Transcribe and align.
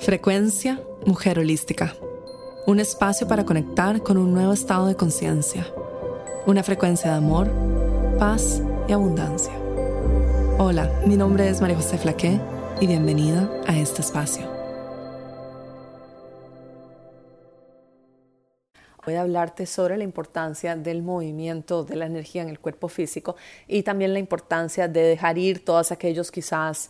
Frecuencia 0.00 0.80
Mujer 1.06 1.40
Holística. 1.40 1.94
Un 2.66 2.78
espacio 2.78 3.26
para 3.26 3.44
conectar 3.44 4.00
con 4.00 4.16
un 4.16 4.32
nuevo 4.32 4.52
estado 4.52 4.86
de 4.86 4.94
conciencia. 4.94 5.66
Una 6.46 6.62
frecuencia 6.62 7.10
de 7.10 7.16
amor, 7.16 7.50
paz 8.16 8.62
y 8.86 8.92
abundancia. 8.92 9.52
Hola, 10.58 10.88
mi 11.04 11.16
nombre 11.16 11.48
es 11.48 11.60
María 11.60 11.76
José 11.76 11.98
Flaqué 11.98 12.40
y 12.80 12.86
bienvenida 12.86 13.50
a 13.66 13.76
este 13.76 14.00
espacio. 14.02 14.46
Voy 19.04 19.14
a 19.14 19.22
hablarte 19.22 19.66
sobre 19.66 19.96
la 19.96 20.04
importancia 20.04 20.76
del 20.76 21.02
movimiento 21.02 21.82
de 21.82 21.96
la 21.96 22.06
energía 22.06 22.42
en 22.42 22.50
el 22.50 22.60
cuerpo 22.60 22.88
físico 22.88 23.34
y 23.66 23.82
también 23.82 24.12
la 24.12 24.20
importancia 24.20 24.86
de 24.86 25.00
dejar 25.00 25.38
ir 25.38 25.64
todos 25.64 25.90
aquellos 25.90 26.30
quizás 26.30 26.88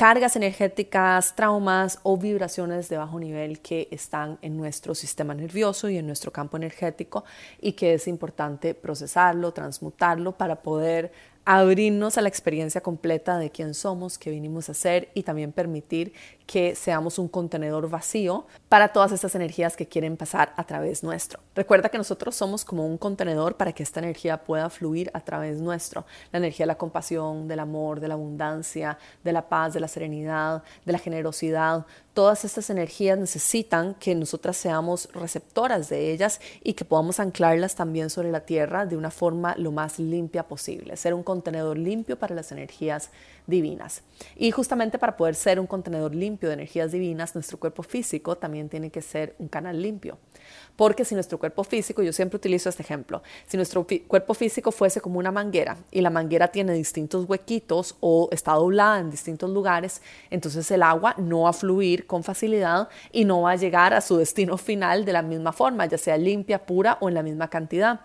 cargas 0.00 0.34
energéticas, 0.34 1.36
traumas 1.36 1.98
o 2.04 2.16
vibraciones 2.16 2.88
de 2.88 2.96
bajo 2.96 3.20
nivel 3.20 3.60
que 3.60 3.86
están 3.90 4.38
en 4.40 4.56
nuestro 4.56 4.94
sistema 4.94 5.34
nervioso 5.34 5.90
y 5.90 5.98
en 5.98 6.06
nuestro 6.06 6.32
campo 6.32 6.56
energético 6.56 7.22
y 7.60 7.72
que 7.72 7.92
es 7.92 8.08
importante 8.08 8.72
procesarlo, 8.72 9.52
transmutarlo 9.52 10.32
para 10.32 10.62
poder 10.62 11.12
abrirnos 11.44 12.18
a 12.18 12.22
la 12.22 12.28
experiencia 12.28 12.80
completa 12.80 13.38
de 13.38 13.50
quién 13.50 13.74
somos, 13.74 14.18
qué 14.18 14.30
vinimos 14.30 14.68
a 14.68 14.72
hacer 14.72 15.10
y 15.14 15.22
también 15.22 15.52
permitir 15.52 16.12
que 16.50 16.74
seamos 16.74 17.18
un 17.20 17.28
contenedor 17.28 17.88
vacío 17.88 18.44
para 18.68 18.88
todas 18.88 19.12
estas 19.12 19.36
energías 19.36 19.76
que 19.76 19.86
quieren 19.86 20.16
pasar 20.16 20.52
a 20.56 20.64
través 20.64 21.04
nuestro. 21.04 21.38
Recuerda 21.54 21.90
que 21.90 21.98
nosotros 21.98 22.34
somos 22.34 22.64
como 22.64 22.84
un 22.84 22.98
contenedor 22.98 23.56
para 23.56 23.72
que 23.72 23.84
esta 23.84 24.00
energía 24.00 24.42
pueda 24.42 24.68
fluir 24.68 25.12
a 25.14 25.20
través 25.20 25.60
nuestro. 25.60 26.04
La 26.32 26.38
energía 26.38 26.64
de 26.64 26.68
la 26.68 26.78
compasión, 26.78 27.46
del 27.46 27.60
amor, 27.60 28.00
de 28.00 28.08
la 28.08 28.14
abundancia, 28.14 28.98
de 29.22 29.32
la 29.32 29.48
paz, 29.48 29.74
de 29.74 29.80
la 29.80 29.86
serenidad, 29.86 30.64
de 30.84 30.92
la 30.92 30.98
generosidad. 30.98 31.86
Todas 32.14 32.44
estas 32.44 32.68
energías 32.68 33.16
necesitan 33.16 33.94
que 33.94 34.16
nosotras 34.16 34.56
seamos 34.56 35.08
receptoras 35.12 35.88
de 35.88 36.10
ellas 36.10 36.40
y 36.64 36.72
que 36.72 36.84
podamos 36.84 37.20
anclarlas 37.20 37.76
también 37.76 38.10
sobre 38.10 38.32
la 38.32 38.40
tierra 38.40 38.86
de 38.86 38.96
una 38.96 39.12
forma 39.12 39.54
lo 39.56 39.70
más 39.70 40.00
limpia 40.00 40.48
posible. 40.48 40.96
Ser 40.96 41.14
un 41.14 41.22
contenedor 41.30 41.78
limpio 41.78 42.18
para 42.18 42.34
las 42.34 42.50
energías 42.50 43.10
divinas. 43.46 44.02
Y 44.34 44.50
justamente 44.50 44.98
para 44.98 45.16
poder 45.16 45.36
ser 45.36 45.60
un 45.60 45.68
contenedor 45.68 46.12
limpio 46.12 46.48
de 46.48 46.54
energías 46.54 46.90
divinas, 46.90 47.36
nuestro 47.36 47.56
cuerpo 47.56 47.84
físico 47.84 48.36
también 48.36 48.68
tiene 48.68 48.90
que 48.90 49.00
ser 49.00 49.36
un 49.38 49.46
canal 49.46 49.80
limpio. 49.80 50.18
Porque 50.74 51.04
si 51.04 51.14
nuestro 51.14 51.38
cuerpo 51.38 51.62
físico, 51.62 52.02
yo 52.02 52.12
siempre 52.12 52.36
utilizo 52.36 52.68
este 52.68 52.82
ejemplo, 52.82 53.22
si 53.46 53.56
nuestro 53.56 53.86
cuerpo 54.08 54.34
físico 54.34 54.72
fuese 54.72 55.00
como 55.00 55.20
una 55.20 55.30
manguera 55.30 55.76
y 55.92 56.00
la 56.00 56.10
manguera 56.10 56.48
tiene 56.48 56.72
distintos 56.72 57.28
huequitos 57.28 57.94
o 58.00 58.28
está 58.32 58.54
doblada 58.54 58.98
en 58.98 59.08
distintos 59.08 59.50
lugares, 59.50 60.02
entonces 60.30 60.68
el 60.72 60.82
agua 60.82 61.14
no 61.16 61.42
va 61.42 61.50
a 61.50 61.52
fluir 61.52 62.08
con 62.08 62.24
facilidad 62.24 62.88
y 63.12 63.24
no 63.24 63.42
va 63.42 63.52
a 63.52 63.56
llegar 63.56 63.94
a 63.94 64.00
su 64.00 64.16
destino 64.16 64.56
final 64.58 65.04
de 65.04 65.12
la 65.12 65.22
misma 65.22 65.52
forma, 65.52 65.86
ya 65.86 65.96
sea 65.96 66.16
limpia, 66.16 66.58
pura 66.58 66.98
o 67.00 67.08
en 67.08 67.14
la 67.14 67.22
misma 67.22 67.46
cantidad. 67.46 68.00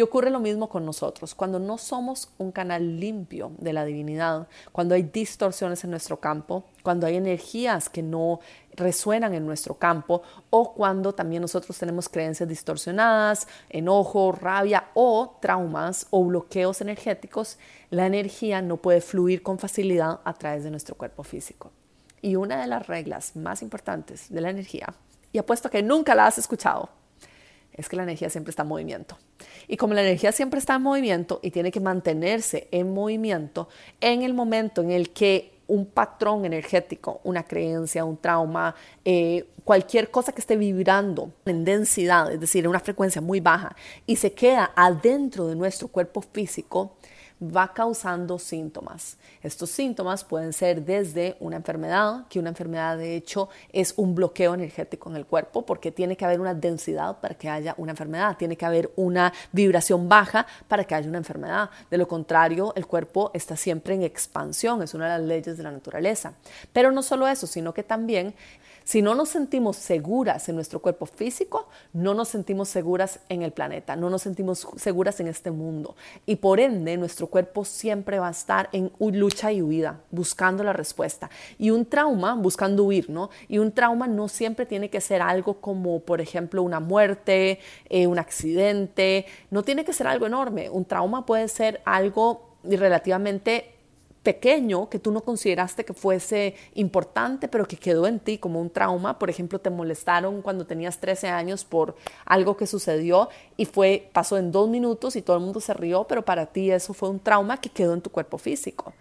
Y 0.00 0.02
ocurre 0.02 0.30
lo 0.30 0.40
mismo 0.40 0.70
con 0.70 0.86
nosotros. 0.86 1.34
Cuando 1.34 1.58
no 1.58 1.76
somos 1.76 2.30
un 2.38 2.52
canal 2.52 2.98
limpio 2.98 3.52
de 3.58 3.74
la 3.74 3.84
divinidad, 3.84 4.48
cuando 4.72 4.94
hay 4.94 5.02
distorsiones 5.02 5.84
en 5.84 5.90
nuestro 5.90 6.18
campo, 6.18 6.64
cuando 6.82 7.06
hay 7.06 7.16
energías 7.16 7.90
que 7.90 8.02
no 8.02 8.40
resuenan 8.72 9.34
en 9.34 9.44
nuestro 9.44 9.74
campo 9.74 10.22
o 10.48 10.72
cuando 10.72 11.12
también 11.12 11.42
nosotros 11.42 11.76
tenemos 11.76 12.08
creencias 12.08 12.48
distorsionadas, 12.48 13.46
enojo, 13.68 14.32
rabia 14.32 14.86
o 14.94 15.36
traumas 15.38 16.06
o 16.08 16.24
bloqueos 16.24 16.80
energéticos, 16.80 17.58
la 17.90 18.06
energía 18.06 18.62
no 18.62 18.78
puede 18.78 19.02
fluir 19.02 19.42
con 19.42 19.58
facilidad 19.58 20.20
a 20.24 20.32
través 20.32 20.64
de 20.64 20.70
nuestro 20.70 20.94
cuerpo 20.94 21.24
físico. 21.24 21.72
Y 22.22 22.36
una 22.36 22.58
de 22.58 22.68
las 22.68 22.86
reglas 22.86 23.36
más 23.36 23.60
importantes 23.60 24.30
de 24.30 24.40
la 24.40 24.48
energía, 24.48 24.94
y 25.30 25.36
apuesto 25.36 25.68
que 25.68 25.82
nunca 25.82 26.14
la 26.14 26.26
has 26.26 26.38
escuchado, 26.38 26.88
es 27.80 27.88
que 27.88 27.96
la 27.96 28.02
energía 28.02 28.30
siempre 28.30 28.50
está 28.50 28.62
en 28.62 28.68
movimiento. 28.68 29.18
Y 29.66 29.76
como 29.76 29.94
la 29.94 30.02
energía 30.02 30.32
siempre 30.32 30.58
está 30.58 30.76
en 30.76 30.82
movimiento 30.82 31.40
y 31.42 31.50
tiene 31.50 31.70
que 31.70 31.80
mantenerse 31.80 32.68
en 32.70 32.92
movimiento, 32.92 33.68
en 34.00 34.22
el 34.22 34.34
momento 34.34 34.82
en 34.82 34.90
el 34.90 35.10
que 35.10 35.52
un 35.66 35.86
patrón 35.86 36.44
energético, 36.44 37.20
una 37.22 37.44
creencia, 37.44 38.04
un 38.04 38.16
trauma, 38.16 38.74
eh, 39.04 39.46
cualquier 39.64 40.10
cosa 40.10 40.32
que 40.32 40.40
esté 40.40 40.56
vibrando 40.56 41.32
en 41.46 41.64
densidad, 41.64 42.32
es 42.32 42.40
decir, 42.40 42.64
en 42.64 42.70
una 42.70 42.80
frecuencia 42.80 43.20
muy 43.20 43.38
baja, 43.38 43.76
y 44.04 44.16
se 44.16 44.32
queda 44.32 44.72
adentro 44.74 45.46
de 45.46 45.54
nuestro 45.54 45.86
cuerpo 45.86 46.22
físico, 46.22 46.96
va 47.42 47.72
causando 47.72 48.38
síntomas. 48.38 49.16
Estos 49.42 49.70
síntomas 49.70 50.24
pueden 50.24 50.52
ser 50.52 50.84
desde 50.84 51.36
una 51.40 51.56
enfermedad, 51.56 52.26
que 52.28 52.38
una 52.38 52.50
enfermedad 52.50 52.98
de 52.98 53.16
hecho 53.16 53.48
es 53.72 53.94
un 53.96 54.14
bloqueo 54.14 54.54
energético 54.54 55.08
en 55.10 55.16
el 55.16 55.26
cuerpo, 55.26 55.64
porque 55.64 55.90
tiene 55.90 56.16
que 56.16 56.24
haber 56.24 56.40
una 56.40 56.54
densidad 56.54 57.18
para 57.20 57.34
que 57.34 57.48
haya 57.48 57.74
una 57.78 57.92
enfermedad, 57.92 58.36
tiene 58.36 58.56
que 58.56 58.66
haber 58.66 58.92
una 58.96 59.32
vibración 59.52 60.08
baja 60.08 60.46
para 60.68 60.84
que 60.84 60.94
haya 60.94 61.08
una 61.08 61.18
enfermedad. 61.18 61.70
De 61.90 61.96
lo 61.96 62.06
contrario, 62.06 62.72
el 62.76 62.86
cuerpo 62.86 63.30
está 63.32 63.56
siempre 63.56 63.94
en 63.94 64.02
expansión, 64.02 64.82
es 64.82 64.94
una 64.94 65.10
de 65.10 65.18
las 65.18 65.26
leyes 65.26 65.56
de 65.56 65.62
la 65.62 65.70
naturaleza. 65.70 66.34
Pero 66.72 66.92
no 66.92 67.02
solo 67.02 67.26
eso, 67.26 67.46
sino 67.46 67.72
que 67.72 67.82
también 67.82 68.34
si 68.90 69.02
no 69.02 69.14
nos 69.14 69.28
sentimos 69.28 69.76
seguras 69.76 70.48
en 70.48 70.56
nuestro 70.56 70.80
cuerpo 70.80 71.06
físico, 71.06 71.68
no 71.92 72.12
nos 72.12 72.28
sentimos 72.28 72.68
seguras 72.68 73.20
en 73.28 73.42
el 73.42 73.52
planeta, 73.52 73.94
no 73.94 74.10
nos 74.10 74.22
sentimos 74.22 74.66
seguras 74.76 75.20
en 75.20 75.28
este 75.28 75.52
mundo. 75.52 75.94
Y 76.26 76.36
por 76.36 76.58
ende, 76.58 76.96
nuestro 76.96 77.28
cuerpo 77.30 77.64
siempre 77.64 78.18
va 78.18 78.28
a 78.28 78.32
estar 78.32 78.68
en 78.72 78.92
lucha 78.98 79.52
y 79.52 79.62
huida, 79.62 80.00
buscando 80.10 80.62
la 80.62 80.72
respuesta. 80.72 81.30
Y 81.58 81.70
un 81.70 81.86
trauma, 81.86 82.34
buscando 82.34 82.84
huir, 82.84 83.08
¿no? 83.08 83.30
Y 83.48 83.58
un 83.58 83.72
trauma 83.72 84.06
no 84.06 84.28
siempre 84.28 84.66
tiene 84.66 84.90
que 84.90 85.00
ser 85.00 85.22
algo 85.22 85.60
como, 85.60 86.00
por 86.00 86.20
ejemplo, 86.20 86.62
una 86.62 86.80
muerte, 86.80 87.60
eh, 87.88 88.06
un 88.06 88.18
accidente, 88.18 89.26
no 89.50 89.62
tiene 89.62 89.84
que 89.84 89.92
ser 89.92 90.06
algo 90.06 90.26
enorme. 90.26 90.68
Un 90.68 90.84
trauma 90.84 91.24
puede 91.24 91.48
ser 91.48 91.80
algo 91.84 92.50
relativamente 92.62 93.79
pequeño 94.22 94.90
que 94.90 94.98
tú 94.98 95.12
no 95.12 95.22
consideraste 95.22 95.84
que 95.84 95.94
fuese 95.94 96.54
importante, 96.74 97.48
pero 97.48 97.66
que 97.66 97.76
quedó 97.76 98.06
en 98.06 98.20
ti 98.20 98.38
como 98.38 98.60
un 98.60 98.70
trauma. 98.70 99.18
Por 99.18 99.30
ejemplo, 99.30 99.58
te 99.58 99.70
molestaron 99.70 100.42
cuando 100.42 100.66
tenías 100.66 100.98
13 100.98 101.28
años 101.28 101.64
por 101.64 101.96
algo 102.26 102.56
que 102.56 102.66
sucedió 102.66 103.28
y 103.56 103.64
fue 103.64 104.10
pasó 104.12 104.36
en 104.36 104.52
dos 104.52 104.68
minutos 104.68 105.16
y 105.16 105.22
todo 105.22 105.36
el 105.36 105.42
mundo 105.42 105.60
se 105.60 105.74
rió, 105.74 106.04
pero 106.04 106.24
para 106.24 106.46
ti 106.46 106.70
eso 106.70 106.92
fue 106.92 107.08
un 107.08 107.20
trauma 107.20 107.60
que 107.60 107.70
quedó 107.70 107.94
en 107.94 108.02
tu 108.02 108.10
cuerpo 108.10 108.36
físico. 108.36 108.92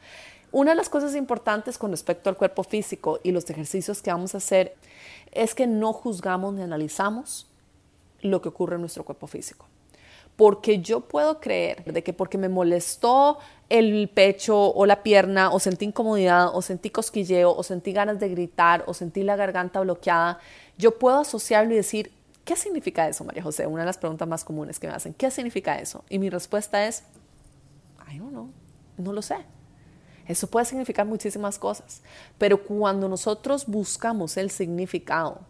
Una 0.51 0.71
de 0.71 0.77
las 0.77 0.89
cosas 0.89 1.15
importantes 1.15 1.77
con 1.77 1.91
respecto 1.91 2.29
al 2.29 2.37
cuerpo 2.37 2.63
físico 2.63 3.19
y 3.21 3.31
los 3.31 3.47
ejercicios 3.49 4.01
que 4.01 4.11
vamos 4.11 4.33
a 4.33 4.39
hacer 4.39 4.75
es 5.31 5.53
que 5.53 5.67
no 5.67 5.93
juzgamos 5.93 6.53
ni 6.55 6.63
analizamos 6.63 7.47
lo 8.21 8.41
que 8.41 8.49
ocurre 8.49 8.75
en 8.75 8.81
nuestro 8.81 9.03
cuerpo 9.03 9.27
físico 9.27 9.67
porque 10.39 10.79
yo 10.79 11.01
puedo 11.01 11.41
creer 11.41 11.83
de 11.83 12.01
que 12.01 12.13
porque 12.13 12.37
me 12.37 12.47
molestó 12.47 13.39
el 13.67 14.07
pecho 14.07 14.71
o 14.71 14.85
la 14.85 15.03
pierna 15.03 15.51
o 15.51 15.59
sentí 15.59 15.83
incomodidad 15.83 16.55
o 16.55 16.61
sentí 16.61 16.89
cosquilleo 16.91 17.53
o 17.53 17.61
sentí 17.61 17.91
ganas 17.91 18.21
de 18.21 18.29
gritar 18.29 18.85
o 18.87 18.93
sentí 18.93 19.23
la 19.23 19.35
garganta 19.35 19.81
bloqueada, 19.81 20.39
yo 20.77 20.97
puedo 20.97 21.19
asociarlo 21.19 21.73
y 21.73 21.75
decir, 21.75 22.13
¿qué 22.45 22.55
significa 22.55 23.05
eso, 23.09 23.25
María 23.25 23.43
José? 23.43 23.67
Una 23.67 23.81
de 23.81 23.87
las 23.87 23.97
preguntas 23.97 24.29
más 24.29 24.45
comunes 24.45 24.79
que 24.79 24.87
me 24.87 24.93
hacen, 24.93 25.13
¿qué 25.13 25.29
significa 25.29 25.77
eso? 25.77 26.05
Y 26.07 26.19
mi 26.19 26.29
respuesta 26.29 26.87
es, 26.87 27.03
I 28.09 28.17
don't 28.17 28.31
know, 28.31 28.49
no 28.95 29.11
lo 29.11 29.21
sé. 29.21 29.35
Eso 30.25 30.47
puede 30.47 30.65
significar 30.65 31.05
muchísimas 31.05 31.59
cosas, 31.59 32.01
pero 32.37 32.63
cuando 32.63 33.09
nosotros 33.09 33.65
buscamos 33.67 34.37
el 34.37 34.51
significado, 34.51 35.41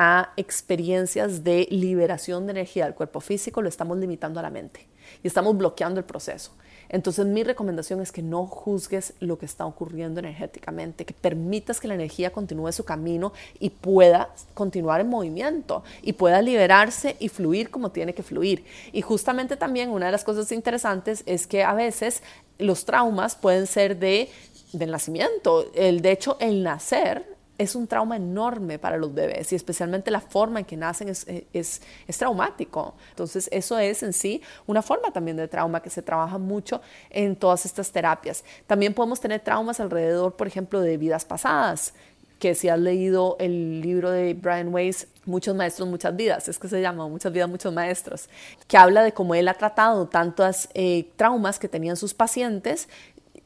a 0.00 0.32
experiencias 0.36 1.42
de 1.42 1.66
liberación 1.70 2.46
de 2.46 2.52
energía 2.52 2.84
del 2.84 2.94
cuerpo 2.94 3.18
físico, 3.18 3.60
lo 3.60 3.68
estamos 3.68 3.98
limitando 3.98 4.38
a 4.38 4.44
la 4.44 4.50
mente 4.50 4.86
y 5.24 5.26
estamos 5.26 5.56
bloqueando 5.56 5.98
el 5.98 6.06
proceso. 6.06 6.52
Entonces 6.88 7.26
mi 7.26 7.42
recomendación 7.42 8.00
es 8.00 8.12
que 8.12 8.22
no 8.22 8.46
juzgues 8.46 9.12
lo 9.18 9.38
que 9.38 9.44
está 9.44 9.66
ocurriendo 9.66 10.20
energéticamente, 10.20 11.04
que 11.04 11.12
permitas 11.12 11.80
que 11.80 11.88
la 11.88 11.94
energía 11.94 12.30
continúe 12.30 12.70
su 12.70 12.84
camino 12.84 13.32
y 13.58 13.70
pueda 13.70 14.30
continuar 14.54 15.00
en 15.00 15.08
movimiento 15.08 15.82
y 16.00 16.12
pueda 16.12 16.40
liberarse 16.40 17.16
y 17.18 17.28
fluir 17.28 17.68
como 17.68 17.90
tiene 17.90 18.14
que 18.14 18.22
fluir. 18.22 18.64
Y 18.92 19.02
justamente 19.02 19.56
también 19.56 19.90
una 19.90 20.06
de 20.06 20.12
las 20.12 20.24
cosas 20.24 20.52
interesantes 20.52 21.24
es 21.26 21.48
que 21.48 21.64
a 21.64 21.74
veces 21.74 22.22
los 22.58 22.84
traumas 22.84 23.34
pueden 23.34 23.66
ser 23.66 23.98
de 23.98 24.30
del 24.72 24.90
nacimiento. 24.90 25.70
El, 25.74 26.02
de 26.02 26.12
hecho, 26.12 26.36
el 26.40 26.62
nacer 26.62 27.37
es 27.58 27.74
un 27.74 27.86
trauma 27.86 28.16
enorme 28.16 28.78
para 28.78 28.96
los 28.96 29.12
bebés 29.12 29.52
y 29.52 29.56
especialmente 29.56 30.10
la 30.10 30.20
forma 30.20 30.60
en 30.60 30.64
que 30.64 30.76
nacen 30.76 31.08
es, 31.08 31.26
es, 31.52 31.80
traumático. 32.16 32.94
Entonces 33.10 33.48
eso 33.52 33.78
es 33.78 34.02
en 34.02 34.12
sí 34.12 34.40
una 34.66 34.80
forma 34.80 35.10
también 35.10 35.36
de 35.36 35.48
trauma 35.48 35.82
que 35.82 35.90
se 35.90 36.00
trabaja 36.02 36.38
mucho 36.38 36.80
en 37.10 37.36
todas 37.36 37.66
estas 37.66 37.90
terapias. 37.90 38.44
También 38.66 38.94
podemos 38.94 39.20
tener 39.20 39.40
traumas 39.40 39.80
alrededor, 39.80 40.36
por 40.36 40.46
ejemplo, 40.46 40.80
de 40.80 40.96
vidas 40.96 41.24
pasadas 41.24 41.92
que 42.38 42.54
si 42.54 42.68
has 42.68 42.78
leído 42.78 43.36
el 43.40 43.80
libro 43.80 44.10
de 44.10 44.34
Brian 44.34 44.72
Weiss, 44.72 45.08
Muchos 45.24 45.54
Maestros, 45.54 45.88
Muchas 45.88 46.14
Vidas, 46.14 46.48
es 46.48 46.58
que 46.58 46.68
se 46.68 46.80
llama 46.80 47.08
Muchas 47.08 47.32
Vidas, 47.32 47.48
Muchos 47.48 47.72
Maestros, 47.72 48.28
que 48.66 48.76
habla 48.76 49.02
de 49.02 49.12
cómo 49.12 49.34
él 49.34 49.48
ha 49.48 49.54
tratado 49.54 50.06
tantos 50.06 50.68
eh, 50.74 51.10
traumas 51.16 51.58
que 51.58 51.68
tenían 51.68 51.96
sus 51.96 52.14
pacientes 52.14 52.88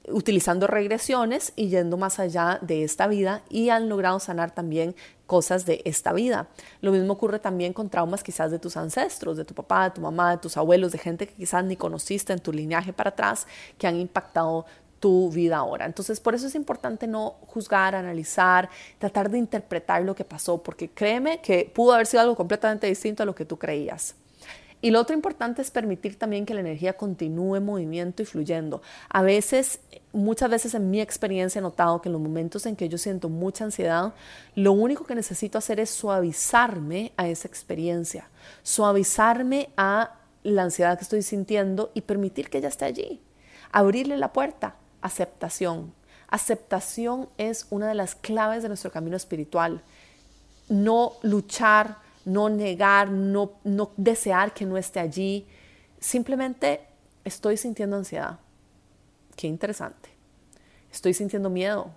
utilizando 0.08 0.66
regresiones 0.66 1.52
y 1.56 1.68
yendo 1.68 1.96
más 1.96 2.18
allá 2.18 2.58
de 2.60 2.84
esta 2.84 3.06
vida 3.06 3.42
y 3.48 3.68
han 3.68 3.88
logrado 3.88 4.18
sanar 4.18 4.52
también 4.52 4.94
cosas 5.26 5.64
de 5.64 5.80
esta 5.84 6.12
vida. 6.12 6.48
Lo 6.80 6.92
mismo 6.92 7.14
ocurre 7.14 7.38
también 7.38 7.72
con 7.72 7.88
traumas 7.88 8.22
quizás 8.22 8.50
de 8.50 8.58
tus 8.58 8.76
ancestros, 8.76 9.36
de 9.36 9.44
tu 9.44 9.54
papá, 9.54 9.84
de 9.84 9.90
tu 9.92 10.00
mamá, 10.00 10.32
de 10.32 10.38
tus 10.38 10.56
abuelos, 10.56 10.92
de 10.92 10.98
gente 10.98 11.26
que 11.26 11.34
quizás 11.34 11.64
ni 11.64 11.76
conociste 11.76 12.32
en 12.32 12.40
tu 12.40 12.52
linaje 12.52 12.92
para 12.92 13.10
atrás, 13.10 13.46
que 13.78 13.86
han 13.86 13.96
impactado 13.96 14.66
tu 15.00 15.30
vida 15.30 15.56
ahora. 15.56 15.86
Entonces, 15.86 16.20
por 16.20 16.34
eso 16.34 16.46
es 16.46 16.54
importante 16.54 17.06
no 17.06 17.36
juzgar, 17.46 17.94
analizar, 17.94 18.70
tratar 18.98 19.30
de 19.30 19.38
interpretar 19.38 20.02
lo 20.02 20.14
que 20.14 20.24
pasó, 20.24 20.62
porque 20.62 20.90
créeme 20.90 21.40
que 21.40 21.70
pudo 21.74 21.94
haber 21.94 22.06
sido 22.06 22.20
algo 22.20 22.36
completamente 22.36 22.86
distinto 22.86 23.24
a 23.24 23.26
lo 23.26 23.34
que 23.34 23.44
tú 23.44 23.58
creías. 23.58 24.14
Y 24.82 24.90
lo 24.90 25.00
otro 25.00 25.14
importante 25.14 25.62
es 25.62 25.70
permitir 25.70 26.18
también 26.18 26.44
que 26.44 26.54
la 26.54 26.60
energía 26.60 26.94
continúe 26.94 27.54
en 27.54 27.64
movimiento 27.64 28.20
y 28.20 28.26
fluyendo. 28.26 28.82
A 29.08 29.22
veces, 29.22 29.78
muchas 30.12 30.50
veces 30.50 30.74
en 30.74 30.90
mi 30.90 31.00
experiencia 31.00 31.60
he 31.60 31.62
notado 31.62 32.02
que 32.02 32.08
en 32.08 32.14
los 32.14 32.20
momentos 32.20 32.66
en 32.66 32.74
que 32.74 32.88
yo 32.88 32.98
siento 32.98 33.28
mucha 33.28 33.64
ansiedad, 33.64 34.12
lo 34.56 34.72
único 34.72 35.04
que 35.04 35.14
necesito 35.14 35.56
hacer 35.56 35.78
es 35.78 35.88
suavizarme 35.90 37.12
a 37.16 37.28
esa 37.28 37.46
experiencia, 37.46 38.28
suavizarme 38.64 39.70
a 39.76 40.18
la 40.42 40.64
ansiedad 40.64 40.98
que 40.98 41.04
estoy 41.04 41.22
sintiendo 41.22 41.92
y 41.94 42.00
permitir 42.00 42.50
que 42.50 42.58
ella 42.58 42.68
esté 42.68 42.84
allí, 42.84 43.20
abrirle 43.70 44.16
la 44.16 44.32
puerta, 44.32 44.74
aceptación. 45.00 45.94
Aceptación 46.26 47.28
es 47.38 47.66
una 47.70 47.86
de 47.86 47.94
las 47.94 48.16
claves 48.16 48.64
de 48.64 48.68
nuestro 48.68 48.90
camino 48.90 49.16
espiritual. 49.16 49.82
No 50.68 51.12
luchar, 51.22 51.98
no 52.24 52.48
negar, 52.48 53.10
no, 53.10 53.52
no 53.64 53.90
desear 53.96 54.54
que 54.54 54.64
no 54.64 54.76
esté 54.76 55.00
allí. 55.00 55.46
Simplemente 55.98 56.80
estoy 57.24 57.56
sintiendo 57.56 57.96
ansiedad. 57.96 58.38
Qué 59.36 59.46
interesante. 59.46 60.10
Estoy 60.92 61.14
sintiendo 61.14 61.50
miedo. 61.50 61.90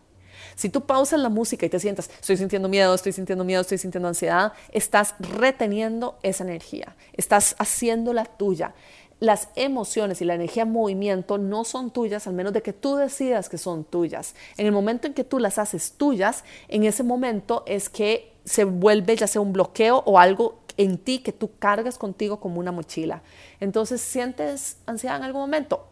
Si 0.55 0.69
tú 0.69 0.81
pausas 0.81 1.19
la 1.19 1.29
música 1.29 1.65
y 1.65 1.69
te 1.69 1.79
sientas, 1.79 2.09
estoy 2.09 2.37
sintiendo 2.37 2.69
miedo, 2.69 2.93
estoy 2.93 3.11
sintiendo 3.11 3.43
miedo, 3.43 3.61
estoy 3.61 3.77
sintiendo 3.77 4.07
ansiedad, 4.07 4.53
estás 4.71 5.15
reteniendo 5.19 6.17
esa 6.23 6.43
energía, 6.43 6.95
estás 7.13 7.55
haciéndola 7.57 8.25
tuya. 8.25 8.73
Las 9.21 9.47
emociones 9.55 10.21
y 10.21 10.25
la 10.25 10.35
energía 10.35 10.63
en 10.63 10.71
movimiento 10.71 11.37
no 11.37 11.63
son 11.63 11.91
tuyas, 11.91 12.27
al 12.27 12.33
menos 12.33 12.51
de 12.51 12.61
que 12.61 12.73
tú 12.73 12.97
decidas 12.97 13.47
que 13.47 13.57
son 13.57 13.85
tuyas. 13.85 14.35
En 14.57 14.65
el 14.65 14.73
momento 14.73 15.07
en 15.07 15.13
que 15.13 15.23
tú 15.23 15.39
las 15.39 15.57
haces 15.57 15.93
tuyas, 15.93 16.43
en 16.67 16.83
ese 16.83 17.03
momento 17.03 17.63
es 17.65 17.89
que 17.89 18.34
se 18.45 18.63
vuelve 18.63 19.15
ya 19.15 19.27
sea 19.27 19.41
un 19.41 19.53
bloqueo 19.53 20.03
o 20.05 20.19
algo 20.19 20.59
en 20.77 20.97
ti 20.97 21.19
que 21.19 21.31
tú 21.31 21.51
cargas 21.59 21.97
contigo 21.97 22.39
como 22.39 22.59
una 22.59 22.71
mochila. 22.71 23.21
Entonces, 23.59 24.01
¿sientes 24.01 24.77
ansiedad 24.85 25.17
en 25.17 25.23
algún 25.23 25.41
momento? 25.41 25.87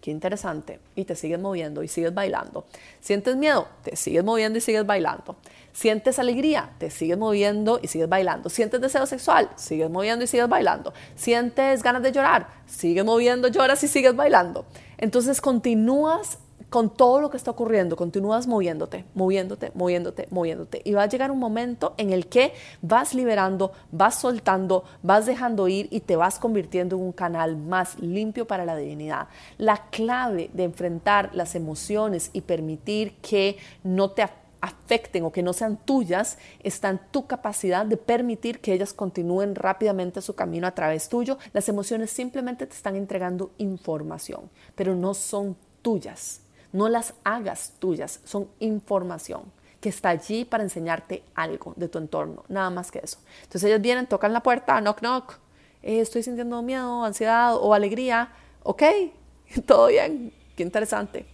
Qué 0.00 0.10
interesante. 0.10 0.80
Y 0.96 1.04
te 1.04 1.14
sigues 1.14 1.38
moviendo 1.38 1.84
y 1.84 1.88
sigues 1.88 2.12
bailando. 2.12 2.64
¿Sientes 3.00 3.36
miedo? 3.36 3.68
Te 3.84 3.94
sigues 3.94 4.24
moviendo 4.24 4.58
y 4.58 4.60
sigues 4.60 4.84
bailando. 4.84 5.36
¿Sientes 5.72 6.18
alegría? 6.18 6.72
Te 6.78 6.90
sigues 6.90 7.16
moviendo 7.16 7.78
y 7.80 7.86
sigues 7.86 8.08
bailando. 8.08 8.48
¿Sientes 8.48 8.80
deseo 8.80 9.06
sexual? 9.06 9.50
Sigues 9.54 9.88
moviendo 9.88 10.24
y 10.24 10.26
sigues 10.26 10.48
bailando. 10.48 10.92
¿Sientes 11.14 11.84
ganas 11.84 12.02
de 12.02 12.10
llorar? 12.10 12.48
Sigues 12.66 13.04
moviendo, 13.04 13.46
lloras 13.46 13.84
y 13.84 13.88
sigues 13.88 14.16
bailando. 14.16 14.66
Entonces 14.98 15.40
continúas 15.40 16.38
con 16.72 16.88
todo 16.88 17.20
lo 17.20 17.28
que 17.28 17.36
está 17.36 17.50
ocurriendo, 17.50 17.96
continúas 17.96 18.46
moviéndote, 18.46 19.04
moviéndote, 19.12 19.72
moviéndote, 19.74 20.26
moviéndote. 20.30 20.80
Y 20.84 20.94
va 20.94 21.02
a 21.02 21.06
llegar 21.06 21.30
un 21.30 21.38
momento 21.38 21.92
en 21.98 22.14
el 22.14 22.28
que 22.28 22.54
vas 22.80 23.12
liberando, 23.12 23.72
vas 23.90 24.14
soltando, 24.14 24.82
vas 25.02 25.26
dejando 25.26 25.68
ir 25.68 25.86
y 25.90 26.00
te 26.00 26.16
vas 26.16 26.38
convirtiendo 26.38 26.96
en 26.96 27.02
un 27.02 27.12
canal 27.12 27.58
más 27.58 27.98
limpio 28.00 28.46
para 28.46 28.64
la 28.64 28.74
divinidad. 28.74 29.28
La 29.58 29.90
clave 29.90 30.48
de 30.54 30.64
enfrentar 30.64 31.28
las 31.34 31.54
emociones 31.54 32.30
y 32.32 32.40
permitir 32.40 33.16
que 33.16 33.58
no 33.84 34.12
te 34.12 34.22
afecten 34.62 35.24
o 35.24 35.30
que 35.30 35.42
no 35.42 35.52
sean 35.52 35.76
tuyas, 35.76 36.38
está 36.62 36.88
en 36.88 37.00
tu 37.10 37.26
capacidad 37.26 37.84
de 37.84 37.98
permitir 37.98 38.60
que 38.60 38.72
ellas 38.72 38.94
continúen 38.94 39.56
rápidamente 39.56 40.22
su 40.22 40.34
camino 40.34 40.66
a 40.66 40.74
través 40.74 41.10
tuyo. 41.10 41.36
Las 41.52 41.68
emociones 41.68 42.10
simplemente 42.10 42.66
te 42.66 42.74
están 42.74 42.96
entregando 42.96 43.50
información, 43.58 44.48
pero 44.74 44.94
no 44.94 45.12
son 45.12 45.54
tuyas. 45.82 46.41
No 46.72 46.88
las 46.88 47.14
hagas 47.24 47.74
tuyas, 47.78 48.20
son 48.24 48.48
información 48.58 49.42
que 49.80 49.88
está 49.88 50.10
allí 50.10 50.44
para 50.44 50.62
enseñarte 50.62 51.24
algo 51.34 51.74
de 51.76 51.88
tu 51.88 51.98
entorno, 51.98 52.44
nada 52.48 52.70
más 52.70 52.90
que 52.90 53.00
eso. 53.02 53.18
Entonces 53.42 53.64
ellos 53.64 53.80
vienen, 53.80 54.06
tocan 54.06 54.32
la 54.32 54.40
puerta, 54.40 54.80
knock, 54.80 55.00
knock, 55.00 55.34
eh, 55.82 56.00
estoy 56.00 56.22
sintiendo 56.22 56.62
miedo, 56.62 57.04
ansiedad 57.04 57.56
o 57.56 57.74
alegría, 57.74 58.32
ok, 58.62 58.82
todo 59.66 59.88
bien, 59.88 60.32
qué 60.56 60.62
interesante. 60.62 61.26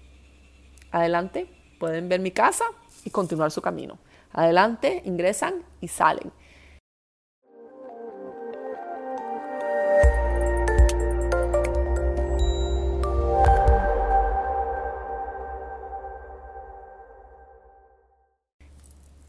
Adelante, 0.91 1.47
pueden 1.79 2.09
ver 2.09 2.21
mi 2.21 2.31
casa 2.31 2.65
y 3.05 3.11
continuar 3.11 3.51
su 3.51 3.61
camino. 3.61 3.99
Adelante, 4.33 5.03
ingresan 5.05 5.63
y 5.81 5.89
salen. 5.89 6.33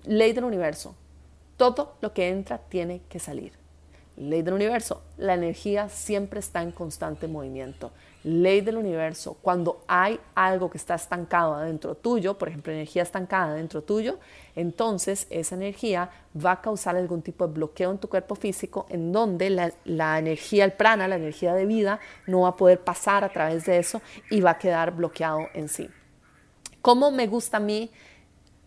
Ley 0.09 0.33
del 0.33 0.43
universo. 0.43 0.95
Todo 1.55 1.97
lo 2.01 2.13
que 2.15 2.29
entra 2.29 2.57
tiene 2.57 3.03
que 3.09 3.19
salir. 3.19 3.53
Ley 4.17 4.41
del 4.41 4.55
universo. 4.55 5.03
La 5.17 5.35
energía 5.35 5.87
siempre 5.87 6.39
está 6.39 6.63
en 6.63 6.71
constante 6.71 7.27
movimiento. 7.27 7.91
Ley 8.23 8.61
del 8.61 8.77
universo. 8.77 9.37
Cuando 9.39 9.83
hay 9.87 10.19
algo 10.33 10.71
que 10.71 10.79
está 10.79 10.95
estancado 10.95 11.53
adentro 11.53 11.93
tuyo, 11.93 12.39
por 12.39 12.49
ejemplo, 12.49 12.73
energía 12.73 13.03
estancada 13.03 13.53
dentro 13.53 13.83
tuyo, 13.83 14.17
entonces 14.55 15.27
esa 15.29 15.53
energía 15.53 16.09
va 16.35 16.53
a 16.53 16.61
causar 16.61 16.95
algún 16.95 17.21
tipo 17.21 17.45
de 17.45 17.53
bloqueo 17.53 17.91
en 17.91 17.99
tu 17.99 18.09
cuerpo 18.09 18.33
físico 18.33 18.87
en 18.89 19.11
donde 19.11 19.51
la, 19.51 19.71
la 19.85 20.17
energía, 20.17 20.65
el 20.65 20.73
prana, 20.73 21.07
la 21.07 21.17
energía 21.17 21.53
de 21.53 21.67
vida, 21.67 21.99
no 22.25 22.41
va 22.41 22.49
a 22.49 22.55
poder 22.55 22.79
pasar 22.79 23.23
a 23.23 23.29
través 23.29 23.65
de 23.65 23.77
eso 23.77 24.01
y 24.31 24.41
va 24.41 24.51
a 24.51 24.57
quedar 24.57 24.89
bloqueado 24.89 25.41
en 25.53 25.69
sí. 25.69 25.87
¿Cómo 26.81 27.11
me 27.11 27.27
gusta 27.27 27.57
a 27.57 27.59
mí 27.59 27.91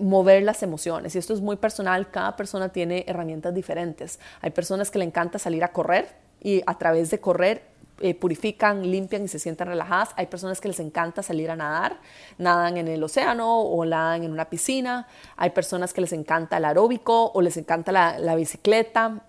mover 0.03 0.43
las 0.43 0.63
emociones. 0.63 1.15
Y 1.15 1.19
esto 1.19 1.33
es 1.33 1.41
muy 1.41 1.57
personal, 1.57 2.11
cada 2.11 2.37
persona 2.37 2.71
tiene 2.71 3.05
herramientas 3.07 3.55
diferentes. 3.55 4.19
Hay 4.41 4.51
personas 4.51 4.91
que 4.91 4.99
le 4.99 5.05
encanta 5.05 5.39
salir 5.39 5.65
a 5.65 5.73
correr 5.73 6.09
y 6.41 6.63
a 6.67 6.77
través 6.77 7.11
de 7.11 7.21
correr 7.21 7.63
eh, 8.01 8.15
purifican, 8.15 8.83
limpian 8.91 9.25
y 9.25 9.29
se 9.29 9.39
sienten 9.39 9.69
relajadas. 9.69 10.11
Hay 10.17 10.27
personas 10.27 10.61
que 10.61 10.69
les 10.69 10.81
encanta 10.81 11.23
salir 11.23 11.51
a 11.51 11.57
nadar, 11.57 12.01
nadan 12.37 12.77
en 12.77 12.89
el 12.89 13.03
océano 13.03 13.61
o 13.61 13.85
nadan 13.85 14.25
en 14.25 14.33
una 14.33 14.51
piscina. 14.51 15.07
Hay 15.37 15.51
personas 15.51 15.93
que 15.93 16.01
les 16.01 16.13
encanta 16.13 16.57
el 16.57 16.65
aeróbico 16.65 17.31
o 17.33 17.41
les 17.41 17.57
encanta 17.57 17.93
la 17.93 18.35
bicicleta. 18.35 19.21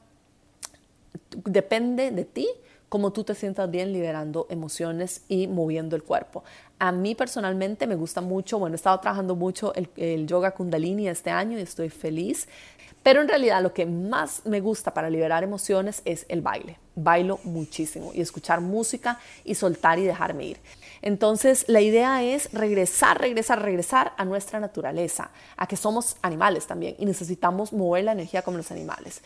Depende 1.46 2.12
de 2.12 2.26
ti 2.26 2.48
cómo 2.94 3.12
tú 3.12 3.24
te 3.24 3.34
sientas 3.34 3.72
bien 3.72 3.92
liberando 3.92 4.46
emociones 4.52 5.24
y 5.28 5.48
moviendo 5.48 5.96
el 5.96 6.04
cuerpo. 6.04 6.44
A 6.78 6.92
mí 6.92 7.16
personalmente 7.16 7.88
me 7.88 7.96
gusta 7.96 8.22
mucho, 8.22 8.60
bueno, 8.60 8.76
he 8.76 8.78
estado 8.78 9.00
trabajando 9.00 9.36
mucho 9.36 9.74
el, 9.74 10.28
yoga 10.28 10.52
kundalini 10.52 11.08
este 11.08 11.32
año 11.32 11.58
y 11.58 11.64
estoy 11.64 11.90
feliz, 11.90 12.48
pero 13.02 13.22
en 13.22 13.28
realidad 13.28 13.64
lo 13.64 13.74
que 13.74 13.88
más 13.88 14.46
me 14.46 14.60
gusta 14.60 14.94
para 14.94 15.10
liberar 15.10 15.44
emociones 15.44 16.04
es 16.06 16.28
el 16.30 16.42
baile. 16.42 16.78
Bailo 16.94 17.40
muchísimo 17.44 18.12
y 18.14 18.22
escuchar 18.22 18.62
música 18.62 19.20
y 19.44 19.56
soltar 19.56 19.98
y 19.98 20.04
dejarme 20.04 20.46
ir. 20.46 20.60
Entonces, 21.02 21.66
la 21.68 21.82
idea 21.82 22.22
es 22.22 22.54
regresar, 22.54 23.20
regresar, 23.20 23.60
regresar 23.60 24.14
a 24.18 24.24
nuestra 24.24 24.60
naturaleza, 24.60 25.32
a 25.58 25.66
que 25.66 25.78
somos 25.78 26.18
animales 26.22 26.68
también 26.68 26.96
y 27.00 27.06
necesitamos 27.08 27.74
mover 27.74 28.04
la 28.04 28.12
energía 28.12 28.44
como 28.44 28.58
los 28.58 28.70
animales. 28.70 29.24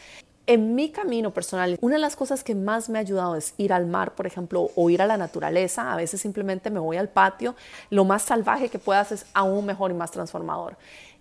En 0.50 0.76
mi 0.76 0.92
camino 0.92 1.34
personal, 1.34 1.78
una 1.82 1.96
de 1.96 2.02
las 2.02 2.16
cosas 2.16 2.42
que 2.42 2.56
más 2.56 2.88
me 2.88 2.98
ha 2.98 3.02
ayudado 3.02 3.36
es 3.36 3.54
ir 3.58 3.74
al 3.74 3.86
mar, 3.86 4.16
por 4.16 4.26
ejemplo, 4.26 4.72
o 4.76 4.90
ir 4.90 5.02
a 5.02 5.06
la 5.06 5.18
naturaleza. 5.18 5.92
A 5.92 5.98
veces 5.98 6.22
simplemente 6.22 6.70
me 6.70 6.80
voy 6.80 6.96
al 6.96 7.10
patio. 7.10 7.54
Lo 7.90 8.06
más 8.06 8.22
salvaje 8.22 8.70
que 8.70 8.80
puedas 8.80 9.12
es 9.12 9.26
aún 9.34 9.66
mejor 9.66 9.92
y 9.92 9.94
más 9.94 10.12
transformador. 10.12 10.78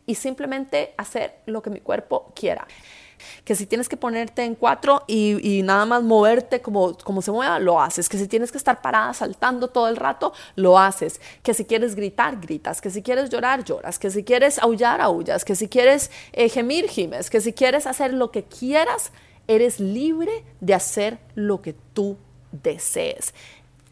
Y 0.06 0.14
simplemente 0.14 0.94
hacer 0.96 1.40
lo 1.46 1.60
que 1.60 1.70
mi 1.70 1.80
cuerpo 1.80 2.32
quiera. 2.36 2.68
Que 3.44 3.54
si 3.54 3.66
tienes 3.66 3.88
que 3.88 3.96
ponerte 3.96 4.44
en 4.44 4.54
cuatro 4.54 5.02
y, 5.06 5.62
nada 5.64 5.86
más 5.86 6.02
moverte 6.02 6.60
como, 6.60 6.96
como 6.98 7.22
se 7.22 7.30
mueva, 7.30 7.58
lo 7.58 7.80
haces. 7.80 8.08
Que 8.08 8.18
si 8.18 8.26
tienes 8.26 8.52
que 8.52 8.58
estar 8.58 8.82
parada 8.82 9.14
saltando 9.14 9.68
todo 9.68 9.88
el 9.88 9.96
rato, 9.96 10.32
lo 10.54 10.78
haces. 10.78 11.20
Que 11.42 11.54
si 11.54 11.64
quieres 11.64 11.94
gritar, 11.94 12.40
gritas. 12.40 12.80
Que 12.80 12.90
si 12.90 13.02
quieres 13.02 13.30
llorar, 13.30 13.64
lloras. 13.64 13.98
Que 13.98 14.10
si 14.10 14.24
quieres 14.24 14.58
aullar, 14.58 15.00
aullas. 15.00 15.44
Que 15.44 15.54
si 15.54 15.68
quieres 15.68 16.10
eh, 16.32 16.48
gemir, 16.48 16.88
gimes. 16.88 17.30
Que 17.30 17.40
si 17.40 17.52
quieres 17.52 17.86
hacer 17.86 18.12
lo 18.12 18.30
que 18.30 18.44
quieras, 18.44 19.12
eres 19.48 19.80
libre 19.80 20.44
de 20.60 20.74
hacer 20.74 21.18
lo 21.34 21.62
que 21.62 21.74
tú 21.92 22.16
desees. 22.52 23.34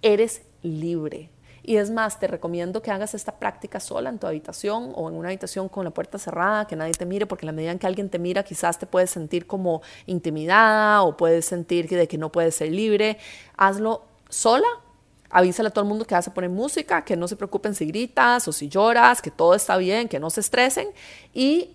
Eres 0.02 0.42
libre. 0.62 1.30
Y 1.66 1.78
es 1.78 1.90
más, 1.90 2.20
te 2.20 2.26
recomiendo 2.26 2.82
que 2.82 2.90
hagas 2.90 3.14
esta 3.14 3.32
práctica 3.32 3.80
sola 3.80 4.10
en 4.10 4.18
tu 4.18 4.26
habitación 4.26 4.92
o 4.94 5.08
en 5.08 5.16
una 5.16 5.28
habitación 5.28 5.70
con 5.70 5.84
la 5.84 5.90
puerta 5.90 6.18
cerrada, 6.18 6.66
que 6.66 6.76
nadie 6.76 6.92
te 6.92 7.06
mire, 7.06 7.24
porque 7.24 7.46
en 7.46 7.48
la 7.48 7.52
medida 7.52 7.72
en 7.72 7.78
que 7.78 7.86
alguien 7.86 8.10
te 8.10 8.18
mira, 8.18 8.42
quizás 8.42 8.78
te 8.78 8.86
puedes 8.86 9.10
sentir 9.10 9.46
como 9.46 9.80
intimidada 10.04 11.02
o 11.02 11.16
puedes 11.16 11.46
sentir 11.46 11.88
de 11.88 12.06
que 12.06 12.18
no 12.18 12.30
puedes 12.30 12.54
ser 12.54 12.70
libre. 12.70 13.16
Hazlo 13.56 14.02
sola 14.28 14.68
Avísale 15.34 15.66
a 15.66 15.72
todo 15.72 15.82
el 15.82 15.88
mundo 15.88 16.04
que 16.04 16.14
vas 16.14 16.28
a 16.28 16.32
poner 16.32 16.48
música, 16.48 17.04
que 17.04 17.16
no 17.16 17.26
se 17.26 17.34
preocupen 17.34 17.74
si 17.74 17.86
gritas 17.86 18.46
o 18.46 18.52
si 18.52 18.68
lloras, 18.68 19.20
que 19.20 19.32
todo 19.32 19.54
está 19.54 19.76
bien, 19.76 20.08
que 20.08 20.20
no 20.20 20.30
se 20.30 20.38
estresen. 20.38 20.90
Y 21.32 21.74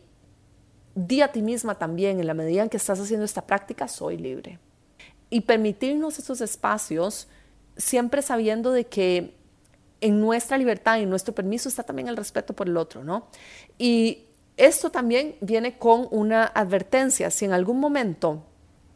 di 0.96 1.22
a 1.22 1.34
ti 1.34 1.42
misma 1.42 1.76
también, 1.76 2.22
en 2.22 2.28
la 2.28 2.34
medida 2.34 2.64
en 2.64 2.70
que 2.70 2.78
estás 2.78 3.02
haciendo 3.02 3.26
esta 3.26 3.46
práctica, 3.46 3.90
soy 3.90 4.16
libre. 4.16 4.60
Y 5.30 5.42
permitirnos 5.42 6.20
esos 6.20 6.40
espacios, 6.40 7.28
siempre 7.76 8.22
sabiendo 8.22 8.72
de 8.72 8.88
que 8.88 9.36
en 10.02 10.20
nuestra 10.20 10.58
libertad 10.58 10.98
y 10.98 11.06
nuestro 11.06 11.34
permiso 11.34 11.70
está 11.70 11.84
también 11.84 12.08
el 12.08 12.18
respeto 12.18 12.54
por 12.54 12.68
el 12.68 12.78
otro, 12.78 13.04
¿no? 13.04 13.28
Y 13.78 14.26
esto 14.58 14.90
también 14.90 15.36
viene 15.42 15.78
con 15.78 16.08
una 16.12 16.44
advertencia. 16.44 17.32
Si 17.32 17.46
en 17.46 17.54
algún 17.54 17.80
momento 17.80 18.44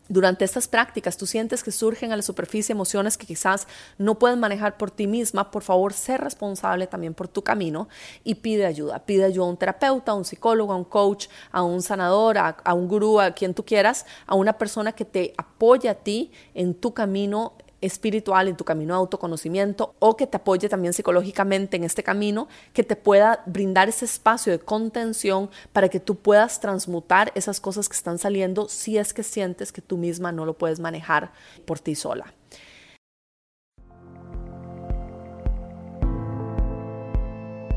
durante 0.10 0.44
estas 0.44 0.68
prácticas 0.68 1.16
tú 1.16 1.26
sientes 1.26 1.64
que 1.64 1.72
surgen 1.72 2.12
a 2.12 2.18
la 2.18 2.22
superficie 2.22 2.74
emociones 2.74 3.18
que 3.18 3.26
quizás 3.26 3.68
no 3.98 4.20
puedes 4.20 4.38
manejar 4.38 4.78
por 4.78 4.92
ti 4.92 5.08
misma, 5.08 5.50
por 5.50 5.64
favor, 5.64 5.94
sé 5.94 6.18
responsable 6.18 6.88
también 6.88 7.14
por 7.14 7.28
tu 7.28 7.42
camino 7.42 7.88
y 8.24 8.36
pide 8.36 8.66
ayuda. 8.66 9.00
Pide 9.06 9.24
ayuda 9.24 9.46
a 9.46 9.50
un 9.50 9.58
terapeuta, 9.58 10.12
a 10.12 10.16
un 10.16 10.26
psicólogo, 10.26 10.74
a 10.74 10.76
un 10.76 10.84
coach, 10.84 11.28
a 11.52 11.64
un 11.64 11.82
sanador, 11.82 12.38
a, 12.38 12.50
a 12.50 12.74
un 12.74 12.88
gurú, 12.88 13.22
a 13.22 13.32
quien 13.32 13.54
tú 13.54 13.64
quieras, 13.64 14.06
a 14.28 14.36
una 14.36 14.58
persona 14.58 14.92
que 14.92 15.06
te 15.06 15.34
apoye 15.38 15.88
a 15.88 15.96
ti 15.96 16.32
en 16.54 16.74
tu 16.76 16.94
camino 16.94 17.54
espiritual, 17.86 18.48
en 18.48 18.56
tu 18.56 18.64
camino 18.64 18.94
de 18.94 19.00
autoconocimiento 19.00 19.96
o 20.00 20.18
que 20.18 20.26
te 20.26 20.38
apoye 20.38 20.70
también 20.70 20.94
psicológicamente 20.94 21.78
en 21.78 21.84
este 21.84 22.02
camino, 22.02 22.48
que 22.74 22.84
te 22.84 22.96
pueda 22.96 23.44
brindar 23.46 23.90
ese 23.90 24.06
espacio 24.06 24.52
de 24.52 24.60
contención 24.60 25.50
para 25.74 25.90
que 25.90 26.00
tú 26.00 26.16
puedas 26.16 26.60
transmutar 26.60 27.32
esas 27.36 27.60
cosas 27.60 27.90
que 27.90 27.96
están 27.96 28.18
saliendo 28.18 28.70
si 28.70 28.98
es 28.98 29.14
que 29.14 29.24
sientes 29.24 29.72
que 29.72 29.82
tú 29.82 29.98
misma 29.98 30.32
no 30.32 30.46
lo 30.46 30.58
puedes 30.58 30.80
manejar 30.80 31.32
por 31.66 31.80
ti 31.80 31.96
sola. 31.96 32.34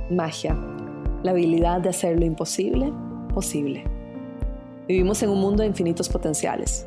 Magia, 0.08 0.56
la 1.24 1.32
habilidad 1.32 1.80
de 1.80 1.88
hacer 1.88 2.16
lo 2.16 2.24
imposible 2.24 2.92
posible. 3.34 3.84
Vivimos 4.88 5.22
en 5.22 5.30
un 5.30 5.40
mundo 5.40 5.62
de 5.62 5.68
infinitos 5.68 6.08
potenciales 6.08 6.86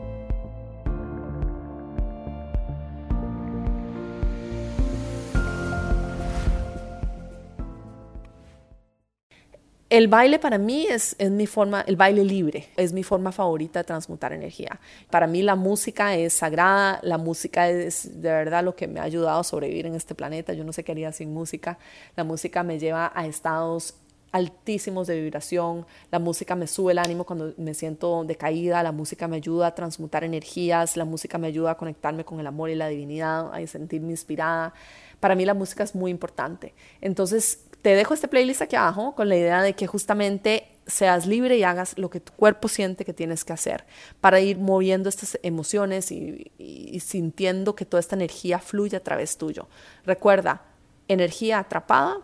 El 9.91 10.07
baile 10.07 10.39
para 10.39 10.57
mí 10.57 10.87
es, 10.87 11.17
es, 11.19 11.31
mi 11.31 11.45
forma, 11.47 11.81
el 11.81 11.97
baile 11.97 12.23
libre, 12.23 12.69
es 12.77 12.93
mi 12.93 13.03
forma 13.03 13.33
favorita 13.33 13.79
de 13.79 13.83
transmutar 13.83 14.31
energía. 14.31 14.79
Para 15.09 15.27
mí 15.27 15.41
la 15.41 15.57
música 15.57 16.15
es 16.15 16.31
sagrada, 16.31 17.01
la 17.03 17.17
música 17.17 17.69
es 17.69 18.21
de 18.21 18.29
verdad 18.29 18.63
lo 18.63 18.73
que 18.73 18.87
me 18.87 19.01
ha 19.01 19.03
ayudado 19.03 19.41
a 19.41 19.43
sobrevivir 19.43 19.87
en 19.87 19.95
este 19.95 20.15
planeta. 20.15 20.53
Yo 20.53 20.63
no 20.63 20.71
sé 20.71 20.85
qué 20.85 20.93
haría 20.93 21.11
sin 21.11 21.33
música. 21.33 21.77
La 22.15 22.23
música 22.23 22.63
me 22.63 22.79
lleva 22.79 23.11
a 23.13 23.27
estados 23.27 23.95
altísimos 24.31 25.07
de 25.07 25.19
vibración, 25.19 25.85
la 26.09 26.19
música 26.19 26.55
me 26.55 26.67
sube 26.67 26.93
el 26.93 26.97
ánimo 26.97 27.25
cuando 27.25 27.53
me 27.57 27.73
siento 27.73 28.23
decaída, 28.23 28.81
la 28.83 28.93
música 28.93 29.27
me 29.27 29.35
ayuda 29.35 29.67
a 29.67 29.75
transmutar 29.75 30.23
energías, 30.23 30.95
la 30.95 31.03
música 31.03 31.37
me 31.37 31.47
ayuda 31.47 31.71
a 31.71 31.75
conectarme 31.75 32.23
con 32.23 32.39
el 32.39 32.47
amor 32.47 32.69
y 32.69 32.75
la 32.75 32.87
divinidad, 32.87 33.53
a 33.53 33.67
sentirme 33.67 34.11
inspirada. 34.11 34.73
Para 35.19 35.35
mí 35.35 35.43
la 35.43 35.53
música 35.53 35.83
es 35.83 35.95
muy 35.95 36.11
importante. 36.11 36.73
Entonces, 37.01 37.65
te 37.81 37.95
dejo 37.95 38.13
este 38.13 38.27
playlist 38.27 38.61
aquí 38.61 38.75
abajo 38.75 39.15
con 39.15 39.29
la 39.29 39.35
idea 39.35 39.61
de 39.61 39.73
que 39.73 39.87
justamente 39.87 40.67
seas 40.85 41.25
libre 41.25 41.57
y 41.57 41.63
hagas 41.63 41.97
lo 41.97 42.09
que 42.09 42.19
tu 42.19 42.31
cuerpo 42.33 42.67
siente 42.67 43.05
que 43.05 43.13
tienes 43.13 43.43
que 43.45 43.53
hacer 43.53 43.85
para 44.19 44.39
ir 44.39 44.57
moviendo 44.57 45.09
estas 45.09 45.39
emociones 45.41 46.11
y, 46.11 46.51
sintiendo 46.99 47.75
que 47.75 47.85
toda 47.85 47.99
esta 47.99 48.15
energía 48.15 48.59
fluye 48.59 48.97
a 48.97 49.03
través 49.03 49.37
tuyo. 49.37 49.67
Recuerda, 50.05 50.61
energía 51.07 51.59
atrapada 51.59 52.19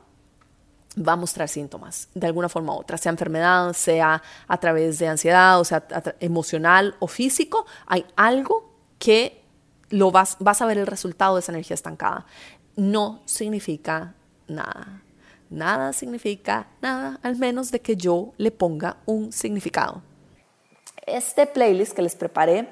va 0.97 1.13
a 1.13 1.15
mostrar 1.15 1.47
síntomas 1.47 2.09
de 2.13 2.27
alguna 2.27 2.49
forma 2.49 2.73
u 2.73 2.79
otra, 2.79 2.97
sea 2.97 3.11
enfermedad, 3.11 3.73
sea 3.73 4.21
a 4.47 4.57
través 4.59 4.99
de 4.99 5.07
ansiedad, 5.07 5.59
o 5.59 5.63
sea 5.63 5.85
emocional 6.19 6.95
o 6.99 7.07
físico, 7.07 7.65
hay 7.85 8.05
algo 8.15 8.71
que 8.99 9.43
lo 9.89 10.11
vas, 10.11 10.37
vas 10.39 10.61
a 10.61 10.65
ver 10.65 10.77
el 10.77 10.87
resultado 10.87 11.35
de 11.35 11.41
esa 11.41 11.51
energía 11.51 11.75
estancada. 11.75 12.25
No 12.75 13.21
significa 13.25 14.15
nada. 14.47 15.01
Nada 15.49 15.93
significa 15.93 16.67
nada, 16.81 17.19
al 17.23 17.37
menos 17.37 17.71
de 17.71 17.79
que 17.79 17.95
yo 17.95 18.33
le 18.37 18.51
ponga 18.51 18.97
un 19.05 19.31
significado. 19.31 20.01
Este 21.05 21.47
playlist 21.47 21.93
que 21.93 22.01
les 22.01 22.15
preparé 22.15 22.67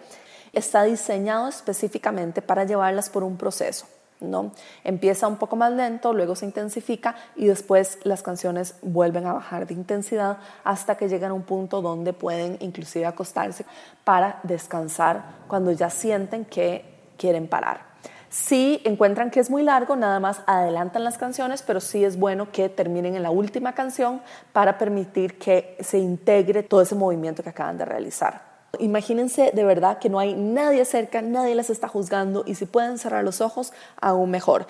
está 0.51 0.83
diseñado 0.83 1.47
específicamente 1.47 2.41
para 2.41 2.65
llevarlas 2.65 3.09
por 3.09 3.23
un 3.23 3.37
proceso. 3.37 3.85
¿no? 4.21 4.51
Empieza 4.83 5.27
un 5.27 5.37
poco 5.37 5.55
más 5.55 5.71
lento, 5.71 6.13
luego 6.13 6.35
se 6.35 6.45
intensifica 6.45 7.15
y 7.35 7.47
después 7.47 7.99
las 8.03 8.23
canciones 8.23 8.75
vuelven 8.81 9.25
a 9.25 9.33
bajar 9.33 9.67
de 9.67 9.73
intensidad 9.73 10.37
hasta 10.63 10.95
que 10.95 11.09
llegan 11.09 11.31
a 11.31 11.33
un 11.33 11.43
punto 11.43 11.81
donde 11.81 12.13
pueden 12.13 12.57
inclusive 12.61 13.05
acostarse 13.05 13.65
para 14.03 14.39
descansar 14.43 15.23
cuando 15.47 15.71
ya 15.71 15.89
sienten 15.89 16.45
que 16.45 16.85
quieren 17.17 17.47
parar. 17.47 17.95
Si 18.29 18.81
encuentran 18.83 19.31
que 19.31 19.39
es 19.39 19.49
muy 19.49 19.63
largo, 19.63 19.95
nada 19.95 20.19
más 20.19 20.41
adelantan 20.45 21.03
las 21.03 21.17
canciones, 21.17 21.61
pero 21.61 21.79
sí 21.79 22.03
es 22.03 22.17
bueno 22.17 22.51
que 22.51 22.69
terminen 22.69 23.15
en 23.15 23.23
la 23.23 23.31
última 23.31 23.73
canción 23.73 24.21
para 24.51 24.77
permitir 24.77 25.37
que 25.37 25.77
se 25.79 25.99
integre 25.99 26.63
todo 26.63 26.81
ese 26.81 26.95
movimiento 26.95 27.43
que 27.43 27.49
acaban 27.49 27.77
de 27.77 27.85
realizar. 27.85 28.55
Imagínense 28.79 29.51
de 29.53 29.63
verdad 29.63 29.99
que 29.99 30.09
no 30.09 30.19
hay 30.19 30.33
nadie 30.33 30.83
cerca, 30.85 31.21
nadie 31.21 31.55
les 31.55 31.69
está 31.69 31.87
juzgando 31.87 32.43
y 32.45 32.55
si 32.55 32.65
pueden 32.65 32.97
cerrar 32.97 33.23
los 33.23 33.41
ojos, 33.41 33.71
aún 34.01 34.31
mejor. 34.31 34.67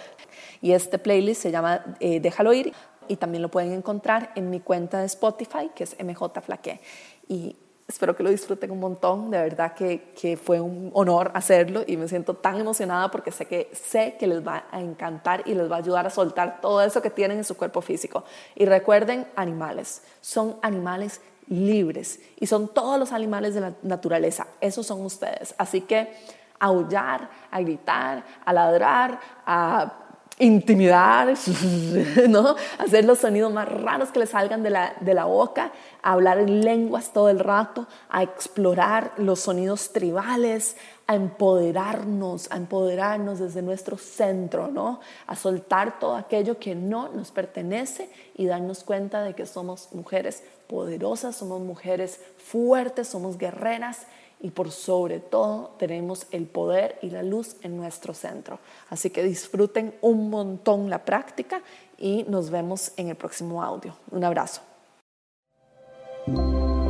Y 0.62 0.74
este 0.74 1.00
playlist 1.00 1.42
se 1.42 1.52
llama 1.52 1.84
eh, 2.00 2.20
Déjalo 2.20 2.54
ir 2.54 2.74
y 3.08 3.16
también 3.18 3.42
lo 3.42 3.50
pueden 3.50 3.72
encontrar 3.72 4.32
en 4.36 4.50
mi 4.50 4.60
cuenta 4.60 5.00
de 5.00 5.06
Spotify, 5.06 5.72
que 5.74 5.84
es 5.84 5.96
MJ 6.00 6.42
Flaque. 6.42 6.82
Y 7.28 7.56
Espero 7.88 8.16
que 8.16 8.24
lo 8.24 8.32
disfruten 8.32 8.72
un 8.72 8.80
montón, 8.80 9.30
de 9.30 9.38
verdad 9.38 9.76
que, 9.76 10.12
que, 10.20 10.38
fue 10.38 10.60
un 10.60 10.90
honor 10.96 11.30
hacerlo 11.36 11.84
y 11.86 11.98
me 11.98 12.08
siento 12.08 12.34
tan 12.34 12.60
emocionada 12.60 13.12
porque 13.12 13.32
sé 13.32 13.46
que, 13.46 13.70
sé 13.74 14.16
que 14.20 14.26
les 14.26 14.46
va 14.46 14.66
a 14.72 14.82
encantar 14.82 15.44
y 15.46 15.54
les 15.54 15.70
va 15.70 15.76
a 15.76 15.80
ayudar 15.80 16.08
a 16.08 16.10
soltar 16.10 16.62
todo 16.62 16.82
eso 16.82 17.00
que 17.04 17.12
tienen 17.12 17.38
en 17.38 17.44
su 17.44 17.56
cuerpo 17.56 17.82
físico. 17.82 18.24
Y 18.56 18.66
recuerden, 18.66 19.28
animales, 19.36 20.02
son 20.20 20.58
animales 20.64 21.22
libres 21.48 22.20
y 22.40 22.48
son 22.48 22.70
todos 22.70 23.00
los 23.00 23.12
animales 23.12 23.54
de 23.54 23.62
la 23.62 23.74
naturaleza, 23.84 24.48
esos 24.62 24.88
son 24.88 25.06
ustedes. 25.06 25.54
Así 25.60 25.82
que 25.82 26.12
aullar, 26.60 27.30
a 27.52 27.62
gritar, 27.62 28.24
a 28.44 28.54
ladrar, 28.54 29.20
a 29.46 30.05
intimidar, 30.38 31.34
¿no? 32.30 32.56
hacer 32.78 33.06
los 33.06 33.20
sonidos 33.20 33.54
más 33.54 33.70
raros 33.70 34.10
que 34.10 34.20
le 34.20 34.28
salgan 34.28 34.64
de 34.64 34.70
la, 34.70 34.94
de 35.00 35.14
la 35.14 35.26
boca, 35.26 35.72
hablar 36.02 36.40
en 36.40 36.62
lenguas 36.62 37.14
todo 37.14 37.30
el 37.30 37.40
rato, 37.40 37.88
a 38.10 38.24
explorar 38.24 39.14
los 39.18 39.40
sonidos 39.40 39.94
tribales, 39.94 40.76
a 41.08 41.16
empoderarnos, 41.16 42.52
a 42.52 42.58
empoderarnos 42.58 43.40
desde 43.40 43.62
nuestro 43.62 43.98
centro, 43.98 44.68
¿no? 44.68 45.00
A 45.28 45.36
soltar 45.36 46.00
todo 46.00 46.16
aquello 46.16 46.60
que 46.60 46.76
no 46.76 47.10
nos 47.10 47.32
pertenece 47.32 48.10
y 48.36 48.46
darnos 48.46 48.84
cuenta 48.84 49.24
de 49.24 49.36
que 49.36 49.46
somos 49.46 49.90
mujeres 49.94 50.44
poderosas, 50.68 51.36
somos 51.36 51.62
mujeres 51.62 52.20
fuertes, 52.38 53.08
somos 53.08 53.38
guerreras 53.38 54.08
y 54.46 54.52
por 54.52 54.70
sobre 54.70 55.20
todo 55.20 55.72
tenemos 55.80 56.28
el 56.30 56.46
poder 56.46 57.00
y 57.02 57.10
la 57.10 57.24
luz 57.24 57.56
en 57.64 57.78
nuestro 57.78 58.14
centro. 58.14 58.60
Así 58.92 59.10
que 59.10 59.24
disfruten 59.24 59.96
un 60.02 60.30
montón 60.30 60.88
la 60.88 61.04
práctica 61.04 61.64
y 61.98 62.26
nos 62.30 62.52
vemos 62.52 62.92
en 62.96 63.10
el 63.10 63.16
próximo 63.16 63.64
audio. 63.64 63.96
Un 64.12 64.24
abrazo. 64.24 64.62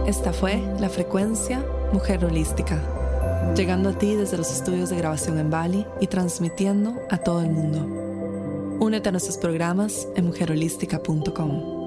Esta 0.05 0.33
fue 0.33 0.57
la 0.81 0.89
frecuencia 0.89 1.65
Mujer 1.93 2.25
Holística, 2.25 3.53
llegando 3.55 3.91
a 3.91 3.97
ti 3.97 4.15
desde 4.15 4.35
los 4.35 4.51
estudios 4.51 4.89
de 4.89 4.97
grabación 4.97 5.39
en 5.39 5.49
Bali 5.49 5.85
y 6.01 6.07
transmitiendo 6.07 6.93
a 7.09 7.19
todo 7.19 7.39
el 7.39 7.51
mundo. 7.51 8.83
Únete 8.83 9.07
a 9.07 9.11
nuestros 9.13 9.37
programas 9.37 10.09
en 10.17 10.25
mujerholística.com. 10.25 11.84